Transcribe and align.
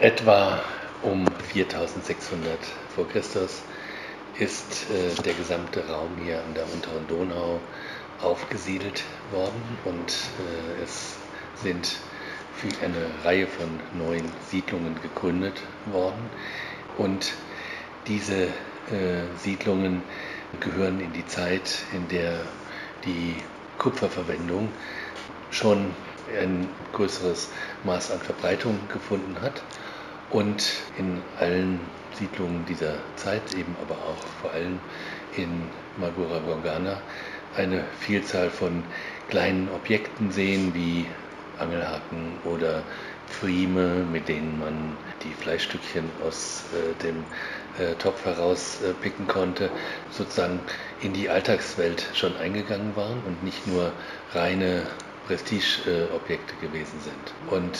Etwa 0.00 0.60
um 1.02 1.26
4600 1.52 2.56
vor 2.94 3.08
Christus 3.08 3.62
ist 4.38 4.86
äh, 4.90 5.22
der 5.24 5.34
gesamte 5.34 5.88
Raum 5.88 6.10
hier 6.22 6.38
an 6.38 6.54
der 6.54 6.72
unteren 6.72 7.04
Donau 7.08 7.58
aufgesiedelt 8.22 9.02
worden 9.32 9.60
und 9.84 10.12
äh, 10.12 10.84
es 10.84 11.16
sind 11.56 11.96
eine 12.80 13.24
Reihe 13.24 13.48
von 13.48 13.68
neuen 13.98 14.30
Siedlungen 14.48 14.94
gegründet 15.02 15.62
worden. 15.86 16.30
Und 16.96 17.32
diese 18.06 18.44
äh, 18.44 18.48
Siedlungen 19.36 20.02
gehören 20.60 21.00
in 21.00 21.12
die 21.12 21.26
Zeit, 21.26 21.82
in 21.92 22.06
der 22.06 22.38
die 23.04 23.34
Kupferverwendung 23.78 24.68
schon 25.50 25.92
ein 26.40 26.68
größeres 26.92 27.48
Maß 27.84 28.12
an 28.12 28.20
Verbreitung 28.20 28.78
gefunden 28.92 29.40
hat 29.40 29.62
und 30.30 30.64
in 30.98 31.22
allen 31.38 31.80
Siedlungen 32.18 32.64
dieser 32.66 32.94
Zeit, 33.16 33.54
eben 33.54 33.76
aber 33.80 33.94
auch 33.94 34.26
vor 34.42 34.52
allem 34.52 34.78
in 35.36 35.62
Magura 35.98 36.38
Gorgana, 36.40 37.00
eine 37.56 37.84
Vielzahl 38.00 38.50
von 38.50 38.82
kleinen 39.28 39.68
Objekten 39.74 40.30
sehen, 40.30 40.74
wie 40.74 41.06
Angelhaken 41.58 42.38
oder 42.44 42.82
Pfrieme, 43.28 44.04
mit 44.10 44.28
denen 44.28 44.58
man 44.58 44.96
die 45.22 45.34
Fleischstückchen 45.34 46.04
aus 46.24 46.64
äh, 46.72 47.02
dem 47.02 47.24
äh, 47.78 47.94
Topf 47.96 48.24
herauspicken 48.24 49.26
äh, 49.26 49.32
konnte, 49.32 49.70
sozusagen 50.10 50.60
in 51.00 51.12
die 51.12 51.28
Alltagswelt 51.28 52.06
schon 52.14 52.36
eingegangen 52.36 52.96
waren 52.96 53.22
und 53.26 53.42
nicht 53.42 53.66
nur 53.66 53.92
reine 54.32 54.86
Prestigeobjekte 55.28 56.54
gewesen 56.56 56.98
sind. 57.00 57.52
Und 57.52 57.78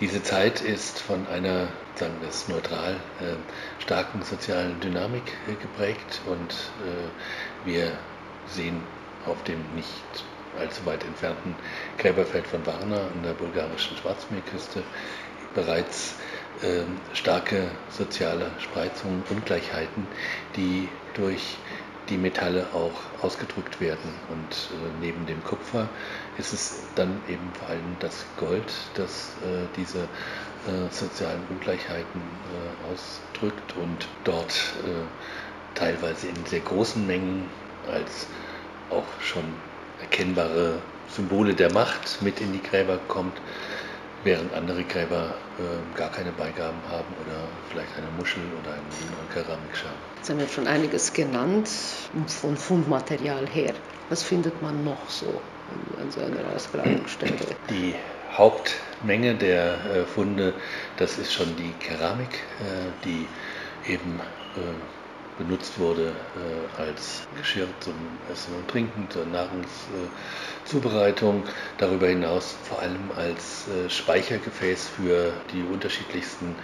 diese 0.00 0.22
Zeit 0.22 0.60
ist 0.60 0.98
von 0.98 1.26
einer, 1.28 1.68
sagen 1.94 2.14
wir 2.20 2.28
es 2.28 2.46
neutral, 2.46 2.92
äh, 3.20 3.82
starken 3.82 4.22
sozialen 4.22 4.78
Dynamik 4.80 5.22
äh, 5.48 5.54
geprägt 5.54 6.20
und 6.26 6.52
äh, 6.52 7.66
wir 7.66 7.92
sehen 8.46 8.82
auf 9.24 9.42
dem 9.44 9.64
nicht 9.74 9.94
allzu 10.58 10.84
weit 10.84 11.02
entfernten 11.04 11.54
Gräberfeld 11.96 12.46
von 12.46 12.66
Varna 12.66 12.96
an 12.96 13.22
der 13.24 13.32
bulgarischen 13.32 13.96
Schwarzmeerküste 13.96 14.82
bereits 15.54 16.14
starke 17.14 17.70
soziale 17.88 18.50
Spreizungen, 18.58 19.22
Ungleichheiten, 19.30 20.06
die 20.56 20.88
durch 21.14 21.56
die 22.10 22.18
Metalle 22.18 22.66
auch 22.74 23.24
ausgedrückt 23.24 23.80
werden. 23.80 24.12
Und 24.28 24.52
äh, 24.72 24.90
neben 25.00 25.26
dem 25.26 25.42
Kupfer 25.44 25.88
ist 26.36 26.52
es 26.52 26.82
dann 26.96 27.20
eben 27.28 27.50
vor 27.58 27.68
allem 27.68 27.96
das 28.00 28.26
Gold, 28.36 28.72
das 28.94 29.30
äh, 29.42 29.66
diese 29.76 30.00
äh, 30.00 30.90
sozialen 30.90 31.42
Ungleichheiten 31.48 32.20
ausdrückt 32.92 33.74
und 33.76 34.08
dort 34.24 34.74
teilweise 35.74 36.26
in 36.28 36.46
sehr 36.46 36.60
großen 36.60 37.06
Mengen 37.06 37.48
als 37.90 38.26
auch 38.90 39.04
schon 39.22 39.44
erkennbare 40.00 40.80
Symbole 41.08 41.54
der 41.54 41.72
Macht 41.72 42.20
mit 42.22 42.40
in 42.40 42.52
die 42.52 42.62
Gräber 42.62 42.98
kommt, 43.08 43.40
während 44.24 44.52
andere 44.54 44.84
Gräber 44.84 45.34
äh, 45.58 45.98
gar 45.98 46.10
keine 46.10 46.32
Beigaben 46.32 46.78
haben 46.90 47.06
oder 47.24 47.48
vielleicht 47.70 47.96
eine 47.96 48.10
Muschel 48.18 48.42
oder 48.60 48.74
ein 48.74 49.32
Keramikschal. 49.32 49.92
Sie 50.22 50.32
haben 50.32 50.40
ja 50.40 50.48
schon 50.48 50.66
einiges 50.66 51.12
genannt 51.12 51.68
von 52.26 52.56
Fundmaterial 52.56 53.46
her. 53.46 53.72
Was 54.10 54.22
findet 54.22 54.60
man 54.60 54.84
noch 54.84 55.08
so 55.08 55.40
an 56.00 56.10
so 56.10 56.20
einer 56.20 56.54
Ausgrabungsstelle? 56.54 57.34
Die 57.70 57.94
Hauptmenge 58.32 59.34
der 59.34 59.74
äh, 59.84 60.04
Funde, 60.04 60.54
das 60.96 61.18
ist 61.18 61.32
schon 61.32 61.56
die 61.56 61.72
Keramik, 61.84 62.34
äh, 62.60 63.04
die 63.04 63.26
eben 63.92 64.20
äh, 65.40 65.44
benutzt 65.44 65.78
wurde 65.78 66.12
äh, 66.36 66.80
als 66.80 67.26
Geschirr 67.36 67.68
zum 67.80 67.94
Essen 68.32 68.54
und 68.54 68.68
Trinken, 68.68 69.08
zur 69.10 69.26
Nahrungszubereitung. 69.26 71.44
Darüber 71.78 72.08
hinaus 72.08 72.56
vor 72.64 72.80
allem 72.80 73.10
als 73.16 73.66
äh, 73.68 73.88
Speichergefäß 73.90 74.88
für 74.88 75.32
die 75.52 75.62
unterschiedlichsten 75.62 76.54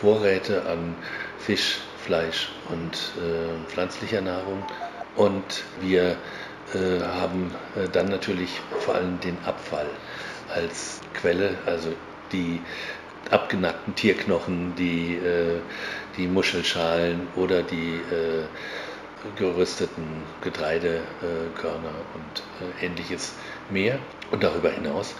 Vorräte 0.00 0.66
an 0.66 0.94
Fisch, 1.38 1.78
Fleisch 2.04 2.50
und 2.68 3.12
äh, 3.22 3.68
pflanzlicher 3.70 4.20
Nahrung. 4.20 4.62
Und 5.16 5.64
wir 5.80 6.16
äh, 6.74 7.00
haben 7.02 7.54
äh, 7.76 7.88
dann 7.88 8.08
natürlich 8.08 8.60
vor 8.80 8.94
allem 8.94 9.18
den 9.20 9.38
Abfall 9.44 9.88
als 10.54 11.00
Quelle, 11.14 11.54
also 11.66 11.92
die 12.32 12.60
abgenackten 13.30 13.94
Tierknochen, 13.94 14.74
die, 14.76 15.16
äh, 15.16 15.60
die 16.16 16.26
Muschelschalen 16.26 17.28
oder 17.36 17.62
die 17.62 17.94
äh, 17.94 18.44
gerüsteten 19.36 20.22
Getreidekörner 20.42 21.94
und 22.14 22.42
äh, 22.82 22.86
ähnliches 22.86 23.32
mehr. 23.70 23.98
Und 24.30 24.42
darüber 24.42 24.70
hinaus 24.70 25.14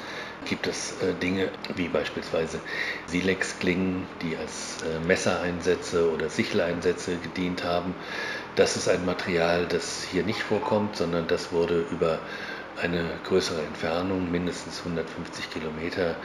gibt 0.44 0.66
es 0.66 1.02
äh, 1.02 1.14
Dinge 1.14 1.50
wie 1.74 1.88
beispielsweise 1.88 2.60
Silexklingen, 3.06 4.06
die 4.22 4.36
als 4.36 4.82
äh, 4.82 5.06
Messereinsätze 5.06 6.10
oder 6.12 6.28
Sicheleinsätze 6.28 7.16
gedient 7.16 7.64
haben. 7.64 7.94
Das 8.56 8.76
ist 8.76 8.88
ein 8.88 9.04
Material, 9.04 9.66
das 9.68 10.04
hier 10.10 10.22
nicht 10.22 10.42
vorkommt, 10.42 10.96
sondern 10.96 11.26
das 11.26 11.52
wurde 11.52 11.84
über 11.90 12.18
eine 12.82 13.04
größere 13.24 13.62
Entfernung, 13.62 14.30
mindestens 14.30 14.78
150 14.80 15.50
Kilometer, 15.50 16.16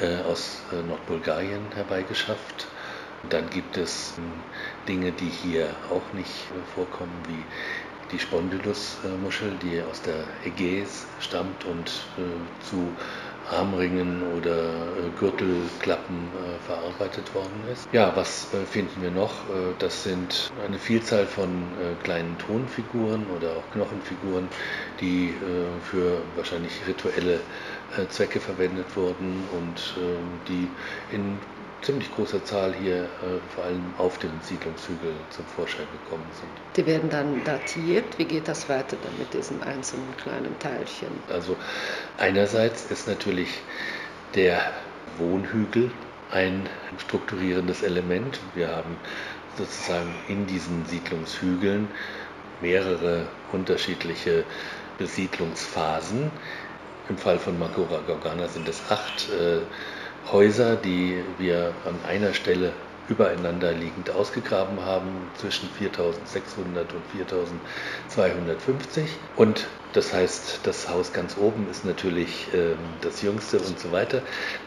äh, 0.00 0.16
aus 0.22 0.60
äh, 0.72 0.82
Nordbulgarien 0.86 1.62
herbeigeschafft. 1.74 2.66
Dann 3.30 3.48
gibt 3.50 3.76
es 3.76 4.14
ähm, 4.18 4.24
Dinge, 4.86 5.12
die 5.12 5.28
hier 5.28 5.68
auch 5.90 6.12
nicht 6.12 6.30
äh, 6.50 6.74
vorkommen, 6.74 7.12
wie 7.28 7.44
die 8.12 8.18
Spondylus-Muschel, 8.18 9.52
die 9.62 9.82
aus 9.82 10.02
der 10.02 10.24
Ägäis 10.44 11.06
stammt 11.20 11.64
und 11.64 11.90
zu 12.60 12.92
Armringen 13.50 14.22
oder 14.38 14.56
äh, 14.56 15.10
Gürtelklappen 15.18 16.28
äh, 16.28 16.58
verarbeitet 16.66 17.34
worden 17.34 17.64
ist. 17.72 17.86
Ja, 17.92 18.12
was 18.16 18.52
äh, 18.54 18.64
finden 18.64 19.02
wir 19.02 19.10
noch? 19.10 19.34
das 19.78 20.04
sind 20.04 20.50
eine 20.64 20.78
Vielzahl 20.78 21.26
von 21.26 21.50
kleinen 22.02 22.38
Tonfiguren 22.38 23.26
oder 23.36 23.50
auch 23.56 23.70
Knochenfiguren, 23.72 24.48
die 25.00 25.34
für 25.82 26.22
wahrscheinlich 26.36 26.72
rituelle 26.86 27.40
Zwecke 28.10 28.40
verwendet 28.40 28.96
wurden 28.96 29.44
und 29.52 29.94
die 30.48 30.68
in 31.12 31.38
ziemlich 31.84 32.12
großer 32.14 32.44
Zahl 32.44 32.74
hier 32.74 33.04
äh, 33.04 33.06
vor 33.54 33.64
allem 33.64 33.82
auf 33.98 34.18
dem 34.18 34.30
Siedlungshügel 34.42 35.12
zum 35.30 35.44
Vorschein 35.44 35.86
gekommen 36.02 36.26
sind. 36.32 36.50
Die 36.76 36.86
werden 36.86 37.10
dann 37.10 37.44
datiert. 37.44 38.18
Wie 38.18 38.24
geht 38.24 38.48
das 38.48 38.68
weiter 38.68 38.96
dann 39.02 39.16
mit 39.18 39.32
diesen 39.34 39.62
einzelnen 39.62 40.16
kleinen 40.16 40.58
Teilchen? 40.58 41.08
Also 41.30 41.56
einerseits 42.18 42.90
ist 42.90 43.06
natürlich 43.06 43.60
der 44.34 44.60
Wohnhügel 45.18 45.90
ein 46.30 46.68
strukturierendes 46.98 47.82
Element. 47.82 48.40
Wir 48.54 48.68
haben 48.68 48.96
sozusagen 49.56 50.14
in 50.28 50.46
diesen 50.46 50.84
Siedlungshügeln 50.86 51.88
mehrere 52.60 53.26
unterschiedliche 53.52 54.44
Besiedlungsphasen. 54.98 56.30
Im 57.08 57.18
Fall 57.18 57.38
von 57.38 57.58
Magura 57.58 58.00
Gorgana 58.06 58.48
sind 58.48 58.66
es 58.68 58.80
acht 58.88 59.28
äh, 59.30 59.60
Häuser, 60.32 60.76
die 60.76 61.22
wir 61.38 61.72
an 61.84 61.98
einer 62.08 62.34
Stelle 62.34 62.72
übereinander 63.08 63.72
liegend 63.72 64.10
ausgegraben 64.10 64.80
haben, 64.84 65.28
zwischen 65.36 65.68
4600 65.68 66.92
und 66.92 67.02
4250. 67.12 69.08
Und 69.36 69.66
das 69.92 70.12
heißt, 70.12 70.60
das 70.64 70.88
Haus 70.88 71.12
ganz 71.12 71.36
oben 71.36 71.68
ist 71.70 71.84
natürlich 71.84 72.52
äh, 72.54 72.74
das 73.02 73.22
jüngste 73.22 73.58
und 73.58 73.78
so 73.78 73.92
weiter. 73.92 74.22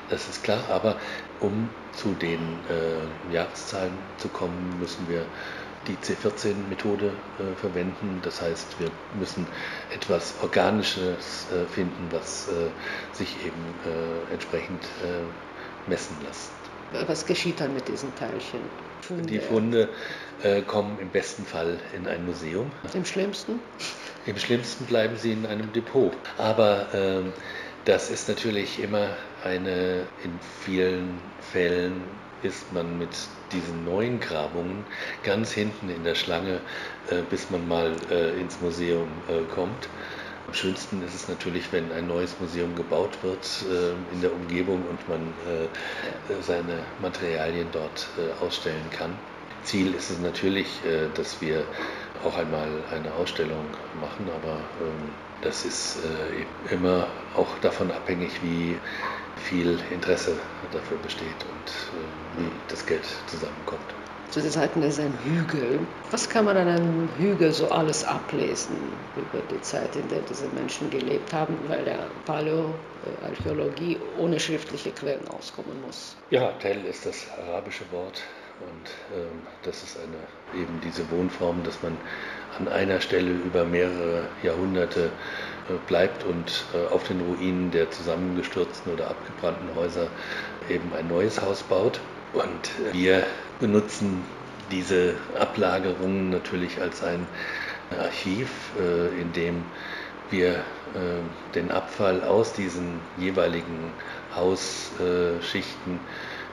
Das 0.09 0.29
ist 0.29 0.44
klar, 0.44 0.63
aber 0.69 0.96
um 1.40 1.69
zu 1.94 2.13
den 2.13 2.40
äh, 2.69 3.34
Jahreszahlen 3.34 3.93
zu 4.17 4.28
kommen, 4.29 4.78
müssen 4.79 5.08
wir 5.09 5.26
die 5.87 5.96
C14-Methode 5.96 7.08
äh, 7.08 7.55
verwenden. 7.59 8.20
Das 8.22 8.41
heißt, 8.41 8.79
wir 8.79 8.90
müssen 9.17 9.47
etwas 9.93 10.35
Organisches 10.41 11.47
äh, 11.52 11.66
finden, 11.66 12.08
was 12.11 12.49
äh, 12.49 12.70
sich 13.16 13.35
eben 13.46 13.73
äh, 13.85 14.34
entsprechend 14.34 14.84
messen 15.87 16.16
lässt. 16.25 16.51
Was 17.07 17.25
geschieht 17.25 17.59
dann 17.59 17.73
mit 17.73 17.87
diesen 17.87 18.16
Teilchen? 18.16 18.61
Funde. 19.01 19.23
Die 19.23 19.39
Funde 19.39 19.89
äh, 20.43 20.61
kommen 20.61 20.99
im 20.99 21.09
besten 21.09 21.45
Fall 21.45 21.79
in 21.95 22.07
ein 22.07 22.25
Museum. 22.25 22.72
Im 22.93 23.05
schlimmsten? 23.05 23.59
Im 24.25 24.37
schlimmsten 24.37 24.85
bleiben 24.85 25.16
sie 25.17 25.34
in 25.34 25.45
einem 25.45 25.72
Depot. 25.72 26.13
Aber 26.37 26.87
ähm, 26.93 27.34
das 27.85 28.09
ist 28.09 28.28
natürlich 28.28 28.81
immer 28.81 29.16
eine, 29.43 30.07
in 30.23 30.39
vielen 30.66 31.19
Fällen 31.51 32.01
ist 32.43 32.72
man 32.73 32.97
mit 32.97 33.09
diesen 33.51 33.85
neuen 33.85 34.19
Grabungen 34.19 34.85
ganz 35.23 35.51
hinten 35.51 35.89
in 35.89 36.03
der 36.03 36.16
Schlange, 36.16 36.59
äh, 37.09 37.22
bis 37.29 37.49
man 37.49 37.67
mal 37.67 37.95
äh, 38.11 38.39
ins 38.39 38.59
Museum 38.61 39.07
äh, 39.28 39.41
kommt. 39.53 39.87
Am 40.47 40.53
schönsten 40.53 41.03
ist 41.03 41.14
es 41.14 41.28
natürlich, 41.28 41.73
wenn 41.73 41.91
ein 41.91 42.08
neues 42.08 42.40
Museum 42.40 42.73
gebaut 42.73 43.11
wird 43.22 43.46
äh, 43.70 43.91
in 44.14 44.22
der 44.22 44.32
Umgebung 44.32 44.82
und 44.90 45.09
man 45.09 45.20
äh, 45.46 46.41
seine 46.41 46.79
Materialien 47.02 47.67
dort 47.73 48.08
äh, 48.17 48.44
ausstellen 48.46 48.90
kann. 48.91 49.14
Ziel 49.64 49.94
ist 49.94 50.09
es 50.09 50.20
natürlich, 50.20 50.67
äh, 50.85 51.09
dass 51.16 51.41
wir 51.41 51.66
auch 52.23 52.38
einmal 52.38 52.70
eine 52.91 53.14
Ausstellung 53.16 53.66
machen, 53.99 54.29
aber 54.34 54.55
ähm, 54.82 55.09
das 55.41 55.66
ist 55.66 55.97
äh, 55.97 56.73
immer 56.73 57.08
auch 57.35 57.59
davon 57.59 57.91
abhängig, 57.91 58.41
wie 58.41 58.78
viel 59.35 59.78
Interesse 59.91 60.38
dafür 60.72 60.97
besteht 61.03 61.28
und 61.28 61.72
äh, 61.99 62.41
wie 62.41 62.52
das 62.70 62.85
Geld 62.85 63.03
zusammenkommt. 63.28 63.97
Zu 64.32 64.41
den 64.41 64.52
Seiten 64.52 64.84
ist 64.84 65.00
ein 65.00 65.14
Hügel. 65.24 65.79
Was 66.12 66.29
kann 66.29 66.46
man 66.46 66.58
an 66.58 66.68
einem 66.68 67.09
Hügel 67.18 67.52
so 67.53 67.70
alles 67.70 68.03
ablesen 68.03 68.76
über 69.16 69.41
die 69.50 69.62
Zeit, 69.62 69.96
in 69.96 70.08
der 70.09 70.20
diese 70.29 70.47
Menschen 70.50 70.90
gelebt 70.90 71.34
haben, 71.34 71.56
weil 71.68 71.85
der 71.85 72.00
Paläoarchäologie 72.26 73.97
ohne 74.20 74.40
schriftliche 74.40 74.91
Quellen 74.91 75.28
auskommen 75.29 75.82
muss? 75.85 76.16
Ja, 76.29 76.52
Tell 76.62 76.84
ist 76.85 77.06
das 77.06 77.26
arabische 77.47 77.84
Wort 77.91 78.22
und 78.59 79.18
ähm, 79.18 79.41
das 79.64 79.84
ist 79.84 79.97
eine, 79.97 80.62
eben 80.62 80.82
diese 80.84 81.09
Wohnform, 81.12 81.64
dass 81.64 81.82
man 81.84 81.96
an 82.59 82.68
einer 82.68 83.00
Stelle 83.02 83.32
über 83.32 83.64
mehrere 83.66 84.23
Jahrhunderte 84.44 85.12
äh, 85.70 85.73
bleibt 85.88 86.23
und 86.23 86.66
äh, 86.73 86.94
auf 86.94 87.08
den 87.08 87.22
Ruinen 87.22 87.72
der 87.72 87.91
zusammengestürzten 87.91 88.91
oder 88.94 89.09
abgebrannten 89.09 89.76
Häuser 89.76 90.08
eben 90.70 90.91
ein 90.97 91.08
neues 91.08 91.41
Haus 91.41 91.64
baut. 91.64 92.00
Und 92.34 92.70
wir 92.91 93.23
benutzen 93.59 94.24
diese 94.72 95.16
Ablagerungen 95.40 96.30
natürlich 96.30 96.82
als 96.82 97.04
ein 97.04 97.28
Archiv, 97.98 98.50
äh, 98.80 99.22
in 99.22 99.32
dem 99.34 99.64
wir 100.30 100.50
äh, 100.50 100.56
den 101.56 101.72
Abfall 101.72 102.24
aus 102.24 102.54
diesen 102.54 103.00
jeweiligen 103.18 103.92
Hausschichten 104.36 106.00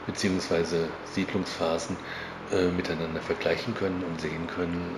bzw. 0.06 0.87
Siedlungsphasen 1.12 1.97
äh, 2.53 2.69
miteinander 2.69 3.21
vergleichen 3.21 3.75
können 3.75 4.05
und 4.05 4.21
sehen 4.21 4.47
können, 4.47 4.95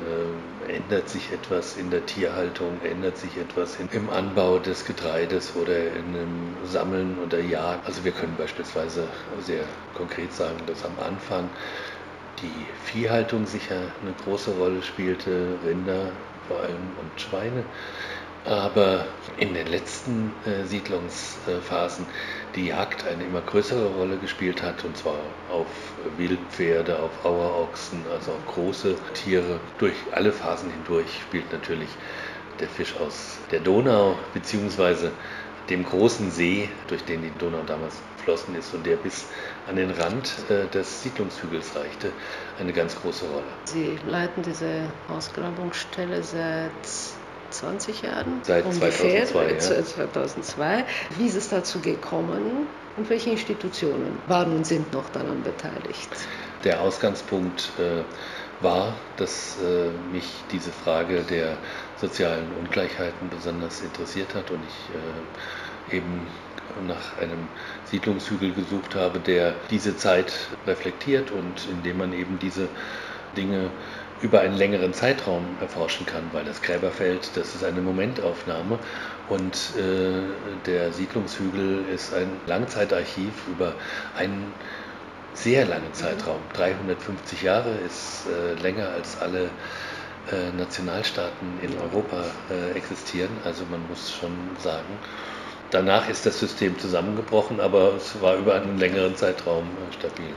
äh, 0.69 0.73
ändert 0.77 1.09
sich 1.09 1.33
etwas 1.33 1.77
in 1.77 1.91
der 1.91 2.05
Tierhaltung, 2.05 2.81
ändert 2.83 3.17
sich 3.17 3.39
etwas 3.39 3.79
im 3.93 4.11
Anbau 4.11 4.59
des 4.59 4.85
Getreides 4.85 5.55
oder 5.57 5.79
in 5.79 6.13
dem 6.13 6.57
Sammeln 6.67 7.19
oder 7.25 7.39
Jagd. 7.41 7.87
Also 7.87 8.05
wir 8.05 8.13
können 8.13 8.35
beispielsweise 8.37 9.09
sehr 9.41 9.65
konkret 9.95 10.33
sagen, 10.33 10.59
dass 10.67 10.85
am 10.85 10.99
Anfang 10.99 11.49
die 12.43 12.67
Viehhaltung 12.85 13.47
sicher 13.47 13.93
eine 14.03 14.13
große 14.25 14.53
Rolle 14.53 14.83
spielte, 14.83 15.59
Rinder 15.65 16.13
vor 16.49 16.61
allem 16.61 16.93
und 17.01 17.21
Schweine. 17.21 17.65
Aber 18.45 19.07
in 19.39 19.55
den 19.55 19.67
letzten 19.67 20.33
äh, 20.47 20.65
Siedlungsphasen 20.65 22.07
die 22.55 22.69
Jagd 22.69 23.05
eine 23.07 23.25
immer 23.25 23.41
größere 23.41 23.89
Rolle 23.89 24.19
gespielt 24.19 24.63
hat, 24.63 24.85
und 24.85 24.97
zwar 24.97 25.19
auf 25.51 25.67
Wildpferde, 26.17 27.01
auf 27.01 27.25
Auerochsen, 27.25 28.05
also 28.13 28.33
auf 28.33 28.47
große 28.47 28.97
Tiere. 29.15 29.59
Durch 29.79 29.97
alle 30.13 30.31
Phasen 30.31 30.71
hindurch 30.71 31.23
spielt 31.23 31.53
natürlich 31.53 31.89
der 32.61 32.69
Fisch 32.69 32.95
aus 32.97 33.39
der 33.51 33.61
Donau 33.61 34.17
beziehungsweise 34.33 35.11
dem 35.69 35.85
großen 35.85 36.31
See, 36.31 36.71
durch 36.87 37.05
den 37.05 37.23
die 37.23 37.33
Donau 37.37 37.63
damals 37.67 37.97
geflossen 38.27 38.57
ist 38.57 38.75
und 38.75 38.85
der 38.85 38.97
bis 38.97 39.27
an 39.69 39.77
den 39.77 39.91
Rand 39.91 40.33
äh, 40.51 40.67
des 40.67 41.03
Siedlungshügels 41.03 41.77
reichte, 41.77 42.13
eine 42.59 42.73
ganz 42.73 42.97
große 43.01 43.25
Rolle. 43.27 43.45
Sie 43.65 43.99
leiten 44.09 44.43
diese 44.43 44.91
Ausgrabungsstelle 45.09 46.23
seit 46.23 46.71
20 47.51 48.03
Jahren. 48.03 48.41
Seit 48.43 48.65
ungefähr, 48.65 49.27
2002. 49.27 49.53
Ja. 49.53 49.59
2002. 49.59 50.85
Wie 51.17 51.27
ist 51.27 51.37
es 51.37 51.49
dazu 51.49 51.81
gekommen 51.81 52.67
und 52.97 53.09
welche 53.09 53.31
Institutionen 53.31 54.19
waren 54.27 54.57
und 54.57 54.67
sind 54.67 54.93
noch 54.93 55.09
daran 55.11 55.43
beteiligt? 55.43 56.11
Der 56.65 56.81
Ausgangspunkt 56.81 57.71
äh, 57.79 58.03
war, 58.63 58.95
dass 59.17 59.59
äh, 59.63 59.91
mich 60.13 60.27
diese 60.51 60.73
Frage 60.73 61.23
der 61.23 61.57
sozialen 62.01 62.51
Ungleichheiten 62.59 63.29
besonders 63.31 63.83
interessiert 63.83 64.35
hat 64.35 64.51
und 64.51 64.61
ich 64.67 65.93
äh, 65.93 65.97
eben 65.99 66.27
nach 66.87 67.19
einem 67.19 67.49
Siedlungshügel 67.85 68.53
gesucht 68.53 68.95
habe, 68.95 69.19
der 69.21 69.55
diese 69.71 69.97
Zeit 69.97 70.33
reflektiert 70.67 71.31
und 71.31 71.69
in 71.71 71.83
dem 71.83 71.99
man 71.99 72.13
eben 72.13 72.39
diese 72.39 72.69
Dinge 73.37 73.71
über 74.23 74.41
einen 74.41 74.57
längeren 74.57 74.95
Zeitraum 74.95 75.45
erforschen 75.61 76.07
kann, 76.07 76.25
weil 76.33 76.45
das 76.45 76.63
Gräberfeld, 76.63 77.31
das 77.35 77.55
ist 77.55 77.65
eine 77.65 77.81
Momentaufnahme 77.83 78.79
und 79.29 79.55
äh, 79.77 80.23
der 80.65 80.93
Siedlungshügel 80.93 81.85
ist 81.95 82.15
ein 82.15 82.31
Langzeitarchiv 82.47 83.33
über 83.49 83.75
einen 84.17 84.53
sehr 85.35 85.67
langen 85.67 85.93
Zeitraum. 85.93 86.41
350 86.55 87.43
Jahre 87.43 87.75
ist 87.87 88.27
äh, 88.27 88.55
länger 88.63 88.89
als 88.89 89.21
alle 89.21 89.51
äh, 90.33 90.51
Nationalstaaten 90.57 91.61
in 91.61 91.79
Europa 91.79 92.25
äh, 92.51 92.77
existieren. 92.77 93.31
Also 93.45 93.65
man 93.71 93.87
muss 93.89 94.13
schon 94.13 94.33
sagen, 94.59 94.99
danach 95.71 96.09
ist 96.09 96.27
das 96.27 96.39
System 96.39 96.79
zusammengebrochen, 96.79 97.61
aber 97.61 97.95
es 97.97 98.21
war 98.21 98.37
über 98.37 98.55
einen 98.55 98.79
längeren 98.79 99.17
Zeitraum 99.17 99.65
äh, 99.65 99.93
stabil. 99.95 100.35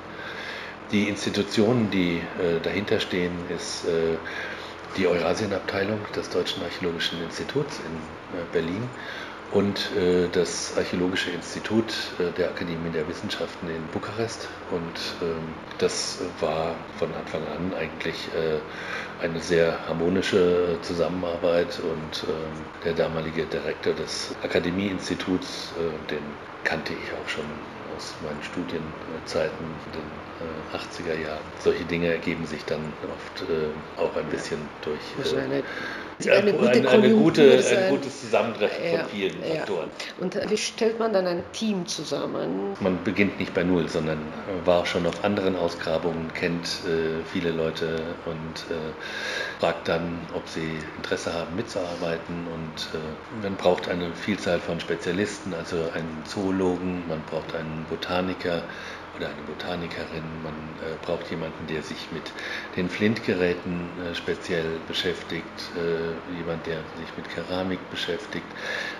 Die 0.91 1.07
Institutionen, 1.07 1.91
die 1.91 2.17
äh, 2.17 2.59
dahinter 2.63 2.99
stehen, 2.99 3.31
ist 3.55 3.85
äh, 3.85 4.17
die 4.97 5.07
Eurasienabteilung 5.07 5.99
des 6.15 6.29
Deutschen 6.29 6.63
Archäologischen 6.63 7.21
Instituts 7.21 7.79
in 7.79 8.39
äh, 8.39 8.43
Berlin 8.51 8.89
und 9.51 9.91
äh, 9.95 10.27
das 10.31 10.77
Archäologische 10.77 11.31
Institut 11.31 11.93
äh, 12.19 12.31
der 12.37 12.49
Akademie 12.49 12.91
der 12.91 13.07
Wissenschaften 13.07 13.67
in 13.67 13.83
Bukarest. 13.87 14.47
Und 14.71 14.99
ähm, 15.21 15.37
das 15.79 16.19
war 16.39 16.75
von 16.97 17.09
Anfang 17.15 17.41
an 17.47 17.73
eigentlich 17.73 18.29
äh, 18.35 19.23
eine 19.23 19.39
sehr 19.39 19.87
harmonische 19.87 20.77
Zusammenarbeit. 20.81 21.79
Und 21.79 22.27
ähm, 22.27 22.65
der 22.85 22.93
damalige 22.93 23.45
Direktor 23.45 23.93
des 23.93 24.35
Akademieinstituts, 24.43 25.73
den 26.09 26.23
kannte 26.63 26.93
ich 26.93 27.11
auch 27.13 27.27
schon 27.27 27.45
aus 27.97 28.13
meinen 28.23 28.41
Studienzeiten 28.43 29.65
den 29.93 30.28
80er 30.73 31.15
Jahren. 31.15 31.43
Solche 31.59 31.85
Dinge 31.85 32.07
ergeben 32.07 32.45
sich 32.45 32.65
dann 32.65 32.93
oft 33.03 33.43
auch 33.97 34.15
ein 34.15 34.25
bisschen 34.27 34.59
durch 34.81 34.99
eine, 35.35 36.53
gute 36.53 36.71
eine, 36.71 36.89
eine 36.89 37.09
gute, 37.13 37.63
ein 37.77 37.89
gutes 37.89 38.21
Zusammentreffen 38.21 38.83
ja, 38.83 38.99
von 38.99 39.09
vielen 39.09 39.43
ja. 39.43 39.55
Faktoren. 39.55 39.89
Und 40.19 40.49
wie 40.49 40.57
stellt 40.57 40.99
man 40.99 41.13
dann 41.13 41.27
ein 41.27 41.43
Team 41.53 41.85
zusammen? 41.87 42.75
Man 42.79 43.03
beginnt 43.03 43.39
nicht 43.39 43.53
bei 43.53 43.63
Null, 43.63 43.87
sondern 43.87 44.19
war 44.65 44.85
schon 44.85 45.05
auf 45.05 45.23
anderen 45.23 45.55
Ausgrabungen, 45.55 46.33
kennt 46.33 46.65
äh, 46.85 47.23
viele 47.25 47.51
Leute 47.51 48.01
und 48.25 48.65
äh, 48.69 49.59
fragt 49.59 49.87
dann, 49.87 50.19
ob 50.33 50.47
sie 50.47 50.79
Interesse 50.97 51.33
haben 51.33 51.55
mitzuarbeiten. 51.55 52.47
Und 52.47 52.89
äh, 52.93 53.41
man 53.41 53.55
braucht 53.55 53.87
eine 53.87 54.13
Vielzahl 54.13 54.59
von 54.59 54.79
Spezialisten, 54.79 55.53
also 55.53 55.77
einen 55.93 56.23
Zoologen, 56.25 57.07
man 57.07 57.21
braucht 57.23 57.55
einen 57.55 57.85
Botaniker, 57.89 58.63
oder 59.19 59.27
eine 59.27 59.41
Botanikerin, 59.43 60.23
man 60.43 60.53
äh, 60.79 60.95
braucht 61.05 61.29
jemanden, 61.29 61.67
der 61.67 61.83
sich 61.83 62.07
mit 62.11 62.23
den 62.77 62.89
Flintgeräten 62.89 63.89
äh, 63.99 64.15
speziell 64.15 64.79
beschäftigt, 64.87 65.43
äh, 65.75 66.37
jemand, 66.37 66.65
der 66.65 66.77
sich 66.97 67.09
mit 67.17 67.29
Keramik 67.29 67.79
beschäftigt. 67.91 68.45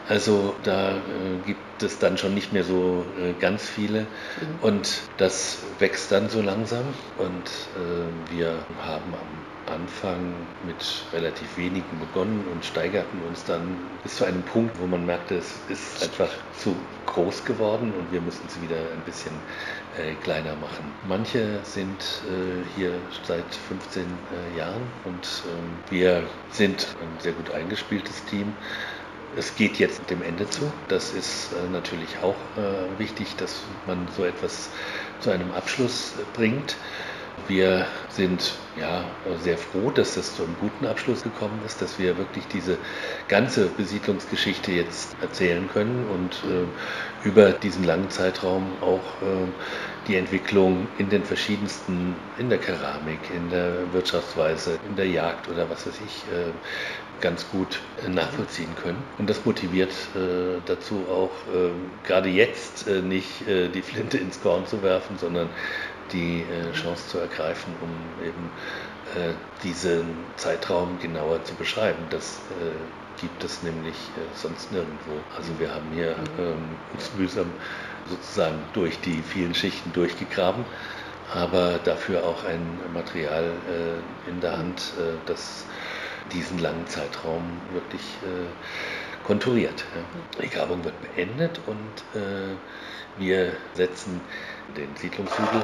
Also 0.09 0.55
da 0.63 0.91
äh, 0.91 1.45
gibt 1.45 1.81
es 1.81 1.99
dann 1.99 2.17
schon 2.17 2.33
nicht 2.33 2.51
mehr 2.51 2.63
so 2.63 3.05
äh, 3.17 3.33
ganz 3.39 3.67
viele 3.67 4.01
mhm. 4.01 4.07
und 4.61 5.01
das 5.17 5.59
wächst 5.79 6.11
dann 6.11 6.29
so 6.29 6.41
langsam 6.41 6.83
und 7.17 7.45
äh, 7.75 8.31
wir 8.33 8.65
haben 8.85 9.13
am 9.13 9.58
Anfang 9.67 10.33
mit 10.65 11.03
relativ 11.13 11.57
wenigen 11.57 11.99
begonnen 11.99 12.43
und 12.51 12.65
steigerten 12.65 13.21
uns 13.27 13.43
dann 13.45 13.77
bis 14.03 14.15
zu 14.15 14.25
einem 14.25 14.41
Punkt, 14.43 14.79
wo 14.79 14.87
man 14.87 15.05
merkte, 15.05 15.35
es 15.35 15.55
ist 15.69 16.03
einfach 16.03 16.29
zu 16.57 16.75
groß 17.05 17.45
geworden 17.45 17.93
und 17.97 18.11
wir 18.11 18.21
müssen 18.21 18.43
es 18.47 18.61
wieder 18.61 18.77
ein 18.77 19.01
bisschen 19.05 19.33
äh, 19.97 20.13
kleiner 20.23 20.55
machen. 20.55 20.91
Manche 21.07 21.59
sind 21.63 22.01
äh, 22.27 22.63
hier 22.75 22.93
seit 23.23 23.53
15 23.67 24.03
äh, 24.03 24.57
Jahren 24.57 24.81
und 25.05 25.43
ähm, 25.45 25.77
wir 25.89 26.23
sind 26.51 26.87
ein 27.01 27.21
sehr 27.21 27.33
gut 27.33 27.51
eingespieltes 27.51 28.25
Team. 28.25 28.53
Es 29.35 29.55
geht 29.55 29.77
jetzt 29.77 30.09
dem 30.09 30.23
Ende 30.23 30.49
zu. 30.49 30.71
Das 30.87 31.13
ist 31.13 31.53
äh, 31.53 31.69
natürlich 31.71 32.17
auch 32.23 32.35
äh, 32.57 32.99
wichtig, 32.99 33.35
dass 33.37 33.61
man 33.85 34.07
so 34.15 34.25
etwas 34.25 34.69
zu 35.19 35.29
einem 35.29 35.51
Abschluss 35.51 36.13
bringt. 36.33 36.75
Wir 37.47 37.85
sind 38.09 38.53
ja 38.75 39.03
sehr 39.41 39.57
froh, 39.57 39.89
dass 39.91 40.15
das 40.15 40.35
zu 40.35 40.43
einem 40.43 40.55
guten 40.59 40.85
Abschluss 40.85 41.23
gekommen 41.23 41.59
ist, 41.65 41.81
dass 41.81 41.99
wir 41.99 42.17
wirklich 42.17 42.47
diese 42.47 42.77
ganze 43.27 43.67
Besiedlungsgeschichte 43.67 44.71
jetzt 44.71 45.15
erzählen 45.21 45.67
können 45.71 46.05
und 46.07 46.43
äh, 46.49 47.27
über 47.27 47.51
diesen 47.51 47.83
langen 47.83 48.09
Zeitraum 48.09 48.71
auch 48.81 49.21
äh, 49.21 49.47
die 50.07 50.15
Entwicklung 50.15 50.87
in 50.97 51.09
den 51.09 51.23
verschiedensten, 51.23 52.15
in 52.37 52.49
der 52.49 52.59
Keramik, 52.59 53.19
in 53.35 53.49
der 53.49 53.91
Wirtschaftsweise, 53.93 54.79
in 54.87 54.95
der 54.95 55.07
Jagd 55.07 55.47
oder 55.49 55.69
was 55.69 55.85
weiß 55.85 55.99
ich, 56.05 56.23
äh, 56.31 56.51
ganz 57.21 57.49
gut 57.49 57.79
nachvollziehen 58.07 58.75
können. 58.75 59.03
Und 59.17 59.29
das 59.29 59.45
motiviert 59.45 59.91
äh, 60.15 60.61
dazu 60.65 61.05
auch, 61.09 61.31
äh, 61.53 61.71
gerade 62.07 62.29
jetzt 62.29 62.87
äh, 62.87 63.01
nicht 63.01 63.47
äh, 63.47 63.69
die 63.69 63.81
Flinte 63.81 64.17
ins 64.17 64.41
Korn 64.41 64.65
zu 64.65 64.81
werfen, 64.83 65.17
sondern 65.17 65.49
die 66.11 66.41
äh, 66.41 66.73
Chance 66.73 67.07
zu 67.07 67.17
ergreifen, 67.19 67.73
um 67.81 68.25
eben 68.25 68.51
äh, 69.15 69.33
diesen 69.63 70.25
Zeitraum 70.35 70.99
genauer 70.99 71.43
zu 71.43 71.55
beschreiben. 71.55 72.03
Das 72.09 72.39
gibt 73.19 73.43
es 73.43 73.63
nämlich 73.63 73.95
sonst 74.33 74.71
nirgendwo. 74.71 75.11
Also 75.35 75.51
wir 75.59 75.73
haben 75.73 75.87
hier 75.93 76.15
ähm, 76.37 76.77
uns 76.93 77.11
mühsam 77.17 77.51
sozusagen 78.09 78.59
durch 78.73 78.99
die 79.01 79.21
vielen 79.21 79.53
Schichten 79.53 79.91
durchgegraben 79.91 80.63
aber 81.33 81.79
dafür 81.83 82.25
auch 82.25 82.43
ein 82.43 82.79
Material 82.93 83.43
äh, 83.43 84.29
in 84.29 84.41
der 84.41 84.57
Hand, 84.57 84.93
äh, 84.97 85.13
das 85.25 85.65
diesen 86.33 86.59
langen 86.59 86.87
Zeitraum 86.87 87.43
wirklich 87.71 88.01
äh, 88.23 89.25
konturiert. 89.25 89.85
Ja. 89.95 90.41
Die 90.43 90.49
Grabung 90.49 90.83
wird 90.83 90.95
beendet 91.01 91.59
und 91.65 92.19
äh, 92.19 92.55
wir 93.17 93.53
setzen 93.73 94.21
den 94.75 94.95
Siedlungshügel 94.95 95.63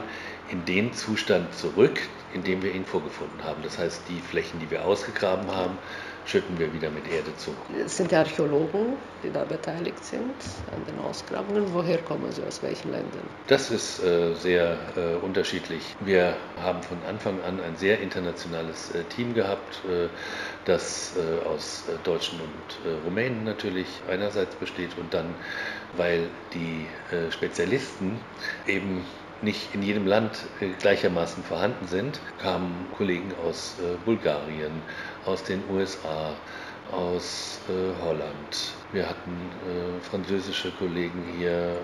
in 0.49 0.65
den 0.65 0.93
Zustand 0.93 1.53
zurück, 1.53 1.99
in 2.33 2.43
dem 2.43 2.61
wir 2.61 2.73
ihn 2.73 2.85
vorgefunden 2.85 3.43
haben. 3.43 3.63
Das 3.63 3.77
heißt, 3.77 4.01
die 4.09 4.19
Flächen, 4.19 4.59
die 4.59 4.69
wir 4.69 4.85
ausgegraben 4.85 5.49
haben, 5.49 5.77
schütten 6.25 6.57
wir 6.57 6.73
wieder 6.73 6.89
mit 6.89 7.07
Erde 7.07 7.35
zu. 7.37 7.51
Es 7.85 7.97
sind 7.97 8.13
Archäologen, 8.13 8.97
die 9.23 9.31
da 9.31 9.43
beteiligt 9.43 10.03
sind 10.03 10.33
an 10.73 10.83
den 10.87 10.99
Ausgrabungen. 10.99 11.65
Woher 11.71 11.99
kommen 11.99 12.31
sie, 12.31 12.43
aus 12.43 12.61
welchen 12.63 12.91
Ländern? 12.91 13.21
Das 13.47 13.71
ist 13.71 14.03
äh, 14.03 14.33
sehr 14.33 14.77
äh, 14.95 15.23
unterschiedlich. 15.23 15.95
Wir 15.99 16.35
haben 16.61 16.81
von 16.81 16.97
Anfang 17.07 17.41
an 17.43 17.59
ein 17.61 17.75
sehr 17.77 17.99
internationales 17.99 18.91
äh, 18.91 19.03
Team 19.03 19.33
gehabt, 19.33 19.81
äh, 19.85 20.07
das 20.65 21.15
äh, 21.15 21.45
aus 21.47 21.83
äh, 21.87 21.97
Deutschen 22.03 22.39
und 22.41 23.03
Rumänen 23.05 23.43
natürlich 23.43 23.87
einerseits 24.09 24.55
besteht 24.55 24.97
und 24.97 25.13
dann, 25.13 25.35
weil 25.93 26.29
die 26.53 26.87
Spezialisten 27.31 28.19
eben 28.67 29.05
nicht 29.41 29.73
in 29.75 29.81
jedem 29.83 30.07
Land 30.07 30.47
gleichermaßen 30.79 31.43
vorhanden 31.43 31.87
sind, 31.87 32.19
kamen 32.37 32.87
Kollegen 32.91 33.33
aus 33.35 33.75
Bulgarien, 34.05 34.81
aus 35.25 35.43
den 35.43 35.61
USA, 35.69 36.35
aus 36.91 37.59
äh, 37.69 38.03
Holland. 38.03 38.73
Wir 38.91 39.09
hatten 39.09 39.31
äh, 39.67 40.01
französische 40.01 40.71
Kollegen 40.71 41.23
hier, 41.37 41.51
äh, 41.51 41.77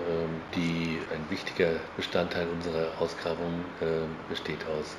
die 0.54 0.98
ein 1.12 1.24
wichtiger 1.28 1.70
Bestandteil 1.96 2.46
unserer 2.48 2.88
Ausgrabung 3.00 3.64
äh, 3.80 3.84
besteht 4.28 4.64
aus 4.66 4.96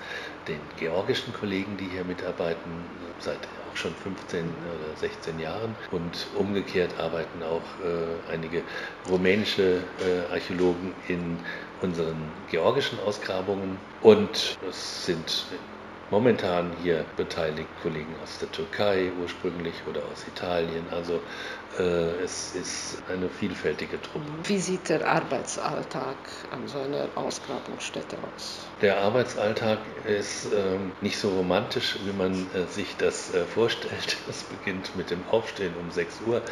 den 0.48 0.60
georgischen 0.78 1.34
Kollegen, 1.34 1.78
die 1.78 1.86
hier 1.86 2.04
mitarbeiten, 2.04 2.72
seit 3.20 3.40
auch 3.72 3.78
schon 3.78 3.94
15 3.96 4.44
oder 4.44 4.98
16 4.98 5.40
Jahren. 5.40 5.76
Und 5.92 6.28
umgekehrt 6.38 7.00
arbeiten 7.00 7.42
auch 7.44 7.62
äh, 7.84 8.34
einige 8.34 8.62
rumänische 9.10 9.78
äh, 10.00 10.32
Archäologen 10.32 10.94
in 11.08 11.38
unseren 11.82 12.32
georgischen 12.52 13.00
Ausgrabungen. 13.00 13.78
Und 14.02 14.58
es 14.70 15.06
sind 15.06 15.46
momentan 16.14 16.74
hier 16.84 17.06
beteiligt 17.18 17.70
Kollegen 17.82 18.16
aus 18.22 18.38
der 18.38 18.52
Türkei 18.52 19.12
ursprünglich 19.20 19.74
oder 19.90 20.02
aus 20.02 20.28
Italien. 20.28 20.86
Also 20.92 21.20
äh, 21.80 22.24
es 22.24 22.54
ist 22.54 23.02
eine 23.12 23.30
vielfältige 23.30 24.00
Truppe. 24.00 24.28
Wie 24.44 24.60
sieht 24.60 24.90
der 24.90 25.08
Arbeitsalltag 25.08 26.18
an 26.52 26.68
so 26.68 26.78
einer 26.78 27.08
Ausgrabungsstätte 27.16 28.18
aus? 28.36 28.60
Der 28.84 29.00
Arbeitsalltag 29.00 29.80
ist 30.06 30.54
äh, 30.54 30.78
nicht 31.02 31.18
so 31.18 31.30
romantisch, 31.30 31.98
wie 32.06 32.14
man 32.14 32.34
äh, 32.54 32.68
sich 32.68 32.96
das 32.98 33.34
äh, 33.34 33.44
vorstellt. 33.46 34.18
Es 34.30 34.44
beginnt 34.44 34.96
mit 34.96 35.10
dem 35.10 35.28
Aufstehen 35.32 35.74
um 35.82 35.90
6 35.90 36.22
Uhr. 36.28 36.44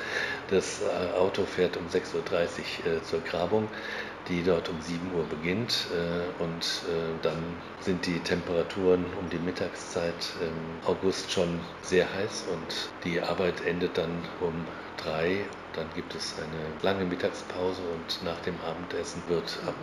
Das 0.50 0.82
äh, 0.82 1.15
Auto 1.15 1.44
fährt 1.46 1.77
um 1.77 1.86
6.30 1.86 2.15
Uhr 2.15 2.94
äh, 2.98 3.03
zur 3.03 3.22
Grabung 3.22 3.70
die 4.28 4.44
dort 4.44 4.70
um 4.70 4.82
7 4.82 5.13
Uhr 5.13 5.25
beginnt. 5.25 5.88
Äh, 5.92 6.42
und 6.44 6.63
äh, 6.63 7.22
dann 7.22 7.62
sind 7.80 8.06
die 8.06 8.20
Temperaturen 8.20 9.06
um 9.20 9.30
die 9.30 9.40
Mittagszeit 9.40 10.36
im 10.42 10.86
August 10.88 11.32
schon 11.32 11.60
sehr 11.82 12.12
heiß 12.13 12.44
und 12.44 12.92
die 13.04 13.22
Arbeit 13.22 13.62
endet 13.66 13.98
dann 13.98 14.28
um 14.40 14.68
3. 14.98 15.46
Dann 15.74 15.88
gibt 15.96 16.16
es 16.16 16.36
eine 16.38 16.74
lange 16.82 17.06
Mittagspause 17.06 17.82
und 17.82 18.24
nach 18.24 18.40
dem 18.42 18.60
Abendessen 18.62 19.24
wird 19.28 19.60
ab 19.66 19.75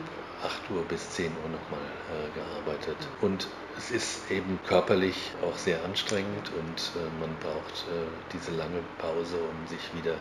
8 0.43 0.71
Uhr 0.71 0.87
bis 0.87 1.11
10 1.11 1.33
Uhr 1.43 1.49
nochmal 1.49 1.81
äh, 2.09 2.31
gearbeitet. 2.31 3.09
Und 3.21 3.49
es 3.79 3.91
ist 3.93 4.31
eben 4.31 4.59
körperlich 4.67 5.17
auch 5.43 5.57
sehr 5.57 5.83
anstrengend 5.85 6.51
und 6.59 6.93
äh, 6.97 7.21
man 7.21 7.31
braucht 7.41 7.87
äh, 7.89 8.07
diese 8.33 8.51
lange 8.51 8.81
Pause, 8.99 9.37
um 9.37 9.69
sich 9.69 9.81
wieder 9.97 10.17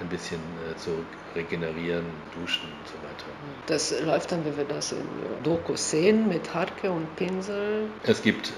ein 0.00 0.08
bisschen 0.08 0.40
äh, 0.70 0.76
zu 0.76 0.90
regenerieren, 1.34 2.04
duschen 2.38 2.68
und 2.68 2.88
so 2.88 2.94
weiter. 2.94 3.26
Das 3.66 4.00
läuft 4.00 4.30
dann, 4.30 4.44
wie 4.44 4.56
wir 4.56 4.64
das 4.64 4.92
in 4.92 5.06
Dokus 5.42 5.90
sehen, 5.90 6.28
mit 6.28 6.54
Harke 6.54 6.90
und 6.90 7.16
Pinsel? 7.16 7.88
Es 8.04 8.22
gibt 8.22 8.52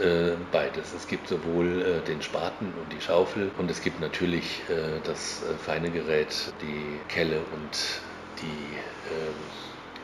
beides. 0.52 0.92
Es 0.94 1.08
gibt 1.08 1.28
sowohl 1.28 2.02
den 2.06 2.20
Spaten 2.20 2.66
und 2.66 2.92
die 2.92 3.00
Schaufel 3.00 3.50
und 3.56 3.70
es 3.70 3.80
gibt 3.80 4.00
natürlich 4.00 4.62
das 5.04 5.42
feine 5.64 5.90
Gerät, 5.90 6.52
die 6.60 7.00
Kelle 7.08 7.38
und 7.54 8.00
die 8.42 8.76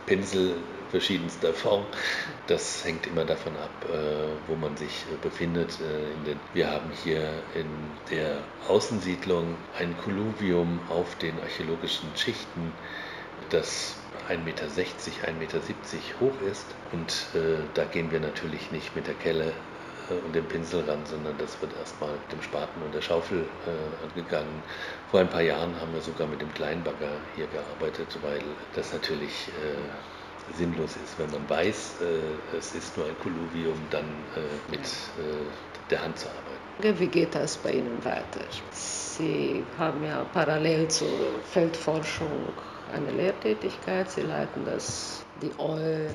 Pinsel 0.06 0.54
verschiedenster 0.92 1.54
Form. 1.54 1.86
Das 2.46 2.84
hängt 2.84 3.06
immer 3.06 3.24
davon 3.24 3.56
ab, 3.56 3.70
äh, 3.88 4.28
wo 4.46 4.54
man 4.54 4.76
sich 4.76 5.06
äh, 5.10 5.16
befindet. 5.20 5.80
Äh, 5.80 6.36
wir 6.52 6.70
haben 6.70 6.90
hier 7.02 7.32
in 7.54 7.66
der 8.10 8.38
Außensiedlung 8.68 9.56
ein 9.78 9.96
Kolluvium 10.04 10.78
auf 10.90 11.16
den 11.16 11.40
archäologischen 11.40 12.08
Schichten, 12.14 12.72
das 13.48 13.96
1,60 14.28 14.44
Meter, 14.44 14.66
1,70 14.66 15.32
Meter 15.38 15.58
hoch 16.20 16.40
ist. 16.50 16.66
Und 16.92 17.26
da 17.74 17.84
gehen 17.84 18.12
wir 18.12 18.20
natürlich 18.20 18.70
nicht 18.70 18.94
mit 18.94 19.06
der 19.08 19.14
Kelle 19.14 19.52
und 20.24 20.34
dem 20.34 20.44
Pinsel 20.44 20.84
ran, 20.88 21.00
sondern 21.04 21.36
das 21.38 21.60
wird 21.60 21.72
erstmal 21.76 22.10
mit 22.12 22.32
dem 22.32 22.42
Spaten 22.42 22.82
und 22.82 22.94
der 22.94 23.00
Schaufel 23.00 23.46
äh, 23.66 24.04
angegangen. 24.06 24.62
Vor 25.10 25.20
ein 25.20 25.28
paar 25.28 25.42
Jahren 25.42 25.74
haben 25.80 25.92
wir 25.92 26.00
sogar 26.00 26.26
mit 26.26 26.40
dem 26.40 26.52
Kleinbagger 26.54 27.12
hier 27.34 27.46
gearbeitet, 27.48 28.18
weil 28.22 28.40
das 28.74 28.92
natürlich 28.92 29.48
äh, 29.48 30.21
sinnlos 30.56 30.90
ist, 30.96 31.18
wenn 31.18 31.30
man 31.30 31.48
weiß, 31.48 31.94
äh, 32.00 32.56
es 32.56 32.74
ist 32.74 32.96
nur 32.96 33.06
ein 33.06 33.18
Kolluvium, 33.22 33.76
dann 33.90 34.04
äh, 34.36 34.70
mit 34.70 34.80
äh, 34.80 35.90
der 35.90 36.02
Hand 36.02 36.18
zu 36.18 36.28
arbeiten. 36.28 36.98
Wie 36.98 37.06
geht 37.06 37.34
das 37.34 37.56
bei 37.58 37.72
Ihnen 37.72 38.04
weiter? 38.04 38.40
Sie 38.72 39.64
haben 39.78 40.04
ja 40.04 40.24
parallel 40.32 40.88
zur 40.88 41.08
Feldforschung 41.52 42.48
eine 42.92 43.10
Lehrtätigkeit, 43.10 44.10
Sie 44.10 44.22
leiten 44.22 44.64
das, 44.64 45.24
die 45.40 45.50
OE 45.58 46.08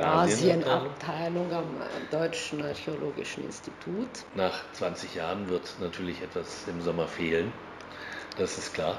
Asienabteilung 0.00 1.52
am 1.52 1.66
Deutschen 2.10 2.62
Archäologischen 2.64 3.44
Institut. 3.44 4.08
Nach 4.34 4.62
20 4.72 5.14
Jahren 5.14 5.48
wird 5.48 5.74
natürlich 5.80 6.22
etwas 6.22 6.66
im 6.66 6.80
Sommer 6.80 7.06
fehlen, 7.06 7.52
das 8.38 8.58
ist 8.58 8.74
klar. 8.74 8.98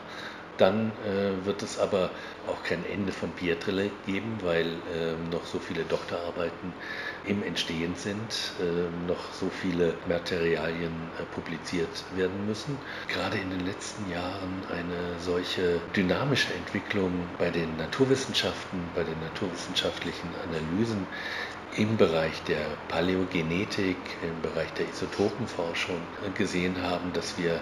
Dann 0.57 0.91
äh, 1.05 1.45
wird 1.45 1.63
es 1.63 1.79
aber 1.79 2.11
auch 2.47 2.61
kein 2.63 2.85
Ende 2.85 3.11
von 3.11 3.31
Pietrele 3.31 3.89
geben, 4.05 4.37
weil 4.41 4.67
äh, 4.67 5.15
noch 5.31 5.45
so 5.45 5.59
viele 5.59 5.83
Doktorarbeiten 5.83 6.73
im 7.25 7.41
Entstehen 7.41 7.95
sind, 7.95 8.53
äh, 8.59 9.07
noch 9.07 9.33
so 9.33 9.49
viele 9.49 9.95
Materialien 10.07 10.91
äh, 11.19 11.23
publiziert 11.33 12.03
werden 12.15 12.45
müssen. 12.45 12.77
Gerade 13.07 13.37
in 13.37 13.49
den 13.49 13.65
letzten 13.65 14.09
Jahren 14.11 14.63
eine 14.69 15.19
solche 15.19 15.79
dynamische 15.95 16.53
Entwicklung 16.53 17.11
bei 17.39 17.49
den 17.49 17.75
Naturwissenschaften, 17.77 18.79
bei 18.93 19.03
den 19.03 19.19
naturwissenschaftlichen 19.21 20.29
Analysen 20.43 21.07
im 21.75 21.97
Bereich 21.97 22.43
der 22.43 22.77
Paläogenetik, 22.89 23.97
im 24.21 24.41
Bereich 24.41 24.71
der 24.73 24.87
Isotopenforschung 24.89 25.97
äh, 26.25 26.29
gesehen 26.37 26.81
haben, 26.83 27.13
dass 27.13 27.37
wir 27.37 27.59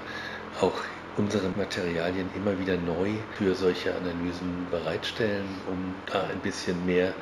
auch 0.59 0.81
unsere 1.17 1.49
Materialien 1.49 2.31
immer 2.33 2.57
wieder 2.59 2.77
neu 2.77 3.17
für 3.35 3.55
solche 3.55 3.95
Analysen 3.95 4.69
bereitstellen, 4.69 5.61
um 5.65 5.95
da 6.05 6.23
ein 6.27 6.39
bisschen 6.41 6.85
mehr 6.85 7.13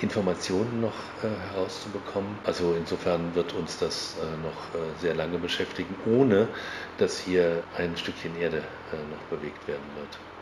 Informationen 0.00 0.80
noch 0.80 0.94
äh, 1.22 1.28
herauszubekommen. 1.52 2.38
Also 2.44 2.74
insofern 2.74 3.34
wird 3.34 3.54
uns 3.54 3.78
das 3.78 4.16
äh, 4.16 4.36
noch 4.36 4.74
äh, 4.74 4.94
sehr 5.00 5.14
lange 5.14 5.38
beschäftigen, 5.38 5.96
ohne 6.04 6.48
dass 6.96 7.18
hier 7.18 7.64
ein 7.76 7.96
Stückchen 7.96 8.34
Erde 8.36 8.64
äh, 8.92 9.04
noch 9.10 9.22
bewegt 9.24 9.66
werden 9.68 9.94
wird. 9.94 10.18